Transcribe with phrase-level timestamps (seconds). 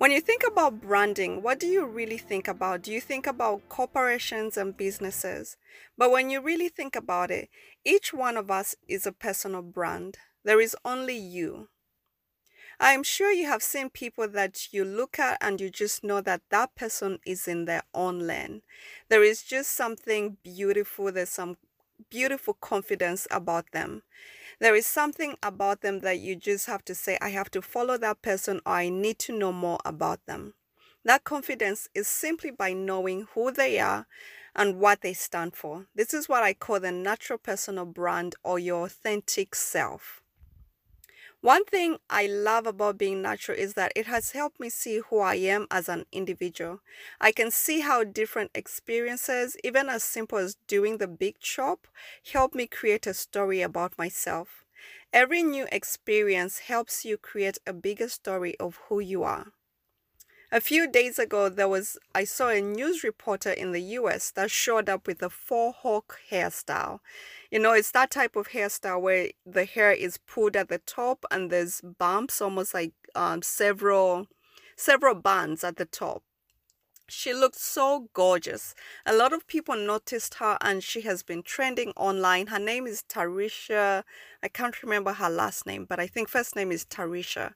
[0.00, 2.80] When you think about branding, what do you really think about?
[2.80, 5.58] Do you think about corporations and businesses?
[5.98, 7.50] But when you really think about it,
[7.84, 10.16] each one of us is a personal brand.
[10.42, 11.68] There is only you.
[12.80, 16.22] I am sure you have seen people that you look at and you just know
[16.22, 18.62] that that person is in their own lane.
[19.10, 21.58] There is just something beautiful, there's some
[22.08, 24.02] beautiful confidence about them.
[24.60, 27.96] There is something about them that you just have to say, I have to follow
[27.96, 30.52] that person or I need to know more about them.
[31.02, 34.06] That confidence is simply by knowing who they are
[34.54, 35.86] and what they stand for.
[35.94, 40.19] This is what I call the natural personal brand or your authentic self.
[41.42, 45.18] One thing I love about being natural is that it has helped me see who
[45.18, 46.80] I am as an individual.
[47.20, 51.86] I can see how different experiences, even as simple as doing the big chop,
[52.32, 54.64] help me create a story about myself.
[55.12, 59.52] Every new experience helps you create a bigger story of who you are.
[60.52, 64.32] A few days ago, there was I saw a news reporter in the U.S.
[64.32, 66.98] that showed up with a frohawk hairstyle.
[67.52, 71.24] You know, it's that type of hairstyle where the hair is pulled at the top
[71.30, 74.26] and there's bumps, almost like um, several
[74.74, 76.24] several bands at the top.
[77.10, 78.74] She looked so gorgeous.
[79.04, 82.46] A lot of people noticed her and she has been trending online.
[82.46, 84.04] Her name is Tarisha.
[84.44, 87.54] I can't remember her last name, but I think first name is Tarisha.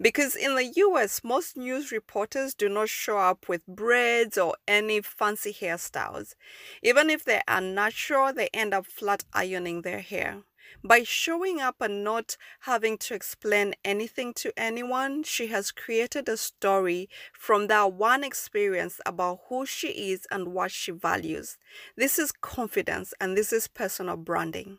[0.00, 5.02] Because in the US, most news reporters do not show up with braids or any
[5.02, 6.34] fancy hairstyles.
[6.82, 10.42] Even if they are natural, they end up flat ironing their hair.
[10.82, 16.36] By showing up and not having to explain anything to anyone, she has created a
[16.36, 21.58] story from that one experience about who she is and what she values.
[21.96, 24.78] This is confidence and this is personal branding.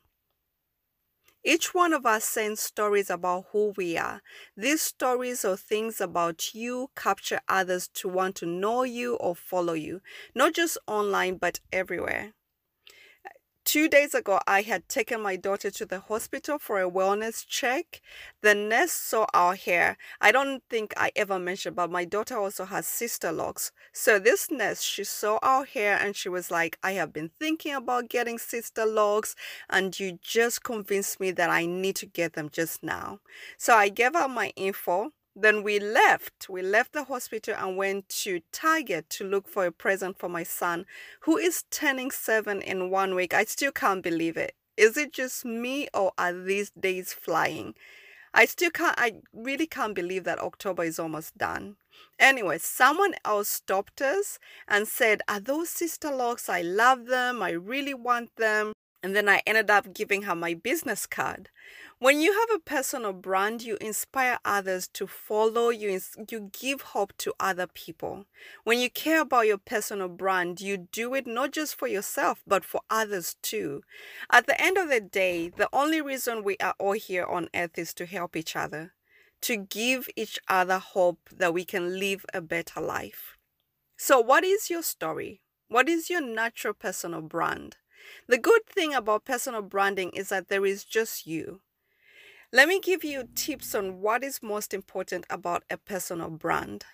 [1.43, 4.21] Each one of us sends stories about who we are.
[4.55, 9.73] These stories or things about you capture others to want to know you or follow
[9.73, 10.02] you,
[10.35, 12.33] not just online but everywhere.
[13.68, 18.02] Two days ago, I had taken my daughter to the hospital for a wellness check.
[18.42, 19.98] The nurse saw our hair.
[20.22, 23.72] I don't think I ever mentioned, but my daughter also has Sisterlocks.
[23.92, 27.73] So this nurse, she saw our hair and she was like, I have been thinking
[27.73, 29.36] about getting Sisterlocks,
[29.70, 33.20] and you just convinced me that I need to get them just now.
[33.58, 35.11] So I gave her my info.
[35.39, 36.49] Then we left.
[36.49, 40.42] We left the hospital and went to Target to look for a present for my
[40.42, 40.87] son,
[41.21, 43.36] who is turning seven in one week.
[43.36, 44.55] I still can't believe it.
[44.77, 47.76] Is it just me or are these days flying?
[48.33, 51.76] I still can't, I really can't believe that October is almost done.
[52.17, 56.49] Anyway, someone else stopped us and said, Are those Sisterlocks?
[56.49, 57.43] I love them.
[57.43, 58.73] I really want them.
[59.08, 61.50] And then I ended up giving her my business card.
[61.98, 67.14] When you have a personal brand, you inspire others to follow, you, you give hope
[67.20, 68.26] to other people.
[68.66, 72.66] When you care about your personal brand, you do it not just for yourself, but
[72.66, 73.82] for others too.
[74.30, 77.78] At the end of the day, the only reason we are all here on earth
[77.78, 78.92] is to help each other,
[79.44, 83.38] to give each other hope that we can live a better life.
[83.95, 85.44] So, what is your story?
[85.70, 87.78] What is your natural personal brand?
[88.27, 91.61] The good thing about personal branding is that there is just you.
[92.53, 96.85] Let me give you tips on what is most important about a personal brand.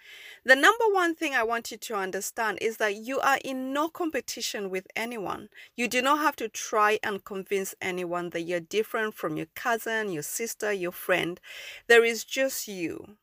[0.43, 3.87] The number one thing I want you to understand is that you are in no
[3.87, 5.49] competition with anyone.
[5.75, 10.11] You do not have to try and convince anyone that you're different from your cousin,
[10.11, 11.39] your sister, your friend.
[11.87, 13.17] There is just you.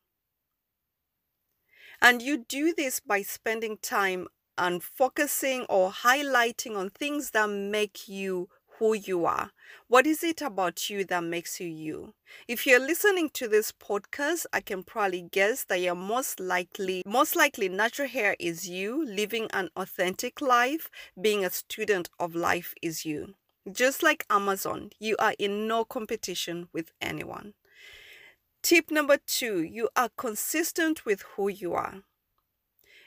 [2.01, 4.27] And you do this by spending time
[4.57, 8.49] and focusing or highlighting on things that make you
[8.81, 9.51] who you are.
[9.87, 12.15] What is it about you that makes you you?
[12.47, 17.35] If you're listening to this podcast, I can probably guess that you're most likely, most
[17.35, 20.89] likely natural hair is you, living an authentic life,
[21.21, 23.35] being a student of life is you.
[23.71, 27.53] Just like Amazon, you are in no competition with anyone.
[28.63, 32.01] Tip number two, you are consistent with who you are.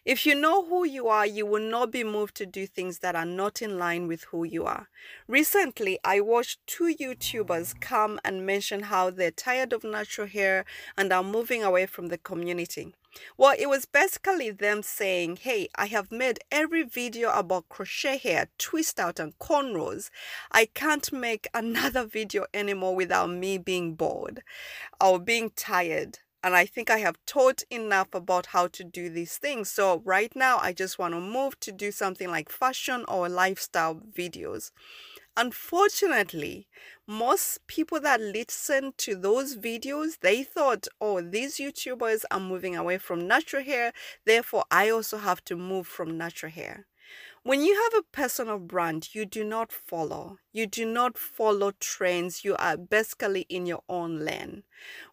[0.05, 3.17] If you know who you are, you will not be moved to do things that
[3.17, 4.91] are not in line with who you are.
[5.27, 10.67] Recently, I watched two YouTubers come and mention how they're tired of natural hair
[10.99, 12.95] and are moving away from the community.
[13.39, 18.49] Well, it was basically them saying, Hey, I have made every video about crochet hair,
[18.59, 20.11] twist out, and cornrows.
[20.53, 24.43] I can't make another video anymore without me being bored
[25.01, 29.39] or being tired and I think I have taught enough about how to do these
[29.39, 29.71] things.
[29.71, 33.97] So right now I just want to move to do something like fashion or lifestyle
[33.97, 34.71] videos.
[35.37, 36.69] Unfortunately,
[37.07, 42.99] most people that listen to those videos, they thought, oh, these YouTubers are moving away
[42.99, 43.93] from natural hair,
[44.27, 46.87] therefore I also have to move from natural hair.
[47.43, 50.39] When you have a personal brand, you do not follow.
[50.53, 52.45] You do not follow trends.
[52.45, 54.63] You are basically in your own lane.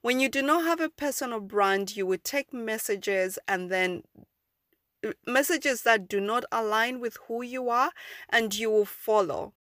[0.01, 4.03] When you do not have a personal brand, you will take messages and then
[5.05, 7.91] uh, messages that do not align with who you are
[8.29, 9.53] and you will follow.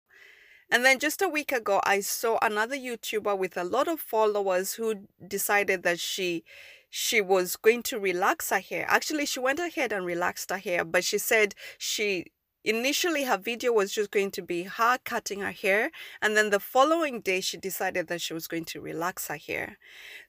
[0.70, 4.74] And then just a week ago, I saw another YouTuber with a lot of followers
[4.74, 6.44] who decided that she
[6.92, 8.84] she was going to relax her hair.
[8.88, 12.26] Actually, she went ahead and relaxed her hair, but she said she
[12.64, 15.90] initially her video was just going to be her cutting her hair
[16.20, 19.78] and then the following day she decided that she was going to relax her hair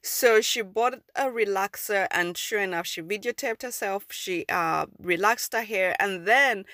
[0.02, 5.62] so she bought a relaxer and sure enough she videotaped herself she uh relaxed her
[5.62, 6.64] hair and then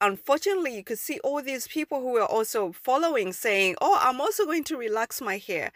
[0.00, 4.44] unfortunately you could see all these people who were also following saying oh i'm also
[4.44, 5.72] going to relax my hair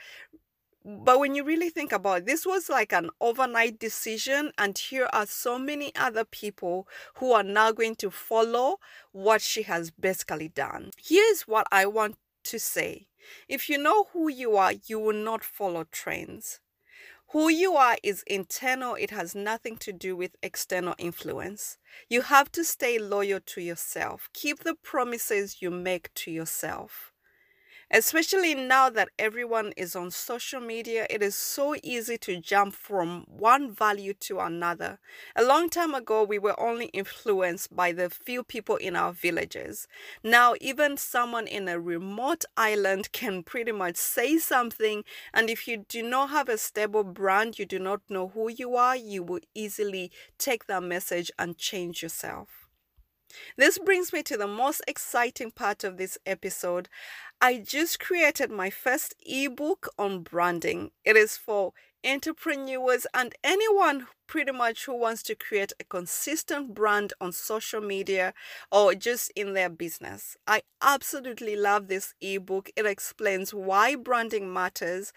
[0.84, 5.10] but when you really think about it, this was like an overnight decision, and here
[5.12, 8.78] are so many other people who are now going to follow
[9.12, 10.90] what she has basically done.
[10.96, 13.08] Here's what I want to say
[13.48, 16.60] if you know who you are, you will not follow trends.
[17.32, 21.78] Who you are is internal, it has nothing to do with external influence.
[22.08, 24.28] You have to stay loyal to yourself.
[24.32, 27.09] Keep the promises you make to yourself.
[27.92, 33.24] Especially now that everyone is on social media, it is so easy to jump from
[33.28, 34.98] one value to another.
[35.36, 39.88] A long time ago, we were only influenced by the few people in our villages.
[40.22, 45.04] Now, even someone in a remote island can pretty much say something,
[45.34, 48.76] and if you do not have a stable brand, you do not know who you
[48.76, 52.59] are, you will easily take that message and change yourself.
[53.56, 56.88] This brings me to the most exciting part of this episode.
[57.40, 60.90] I just created my first ebook on branding.
[61.04, 61.72] It is for
[62.04, 68.32] entrepreneurs and anyone pretty much who wants to create a consistent brand on social media
[68.70, 70.36] or just in their business.
[70.46, 72.70] I absolutely love this ebook.
[72.76, 75.12] It explains why branding matters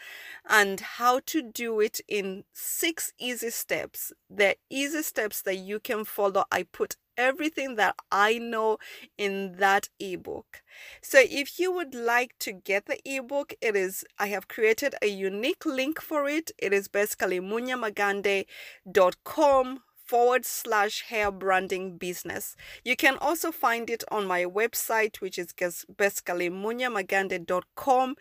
[0.50, 4.12] and how to do it in six easy steps.
[4.30, 6.46] The easy steps that you can follow.
[6.52, 8.78] I put everything that I know
[9.18, 10.62] in that ebook.
[11.02, 15.08] So if you would like to get the ebook, it is I have created a
[15.08, 16.52] unique link for it.
[16.58, 22.56] It is basically munyamagande.com forward slash hair branding business.
[22.84, 25.54] You can also find it on my website, which is
[25.98, 28.16] basically munyamagande.com.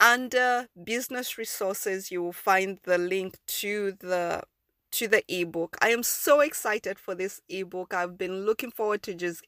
[0.00, 4.42] Under business resources, you will find the link to the
[5.00, 5.78] to the ebook.
[5.80, 7.94] I am so excited for this ebook.
[7.94, 9.46] I've been looking forward to just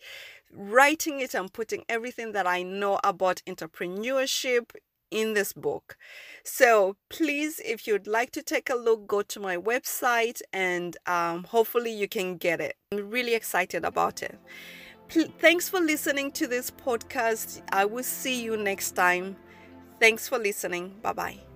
[0.51, 4.71] writing it and putting everything that I know about entrepreneurship
[5.11, 5.99] in this book.
[6.43, 11.45] So please, if you'd like to take a look, go to my website and um,
[11.45, 12.77] hopefully you can get it.
[12.91, 14.39] I'm really excited about it.
[15.39, 17.61] Thanks for listening to this podcast.
[17.71, 19.37] I will see you next time.
[20.01, 20.97] Thanks for listening.
[21.03, 21.52] Bye bye.